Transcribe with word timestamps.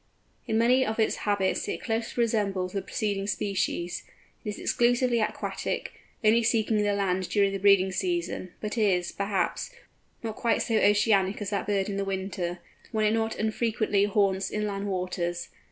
In 0.47 0.57
many 0.57 0.83
of 0.83 0.99
its 0.99 1.17
habits 1.29 1.67
it 1.67 1.83
closely 1.83 2.19
resembles 2.21 2.73
the 2.73 2.81
preceding 2.81 3.27
species. 3.27 4.01
It 4.43 4.49
is 4.49 4.57
exclusively 4.57 5.19
aquatic, 5.19 5.93
only 6.23 6.41
seeking 6.41 6.81
the 6.81 6.95
land 6.95 7.29
during 7.29 7.51
the 7.53 7.59
breeding 7.59 7.91
season, 7.91 8.51
but 8.61 8.79
is, 8.79 9.11
perhaps, 9.11 9.69
not 10.23 10.35
quite 10.37 10.63
so 10.63 10.73
oceanic 10.75 11.39
as 11.39 11.51
that 11.51 11.67
bird 11.67 11.87
in 11.87 11.97
the 11.97 12.03
winter, 12.03 12.61
when 12.91 13.05
it 13.05 13.13
not 13.13 13.35
unfrequently 13.37 14.05
haunts 14.05 14.49
inland 14.49 14.87
waters. 14.87 15.49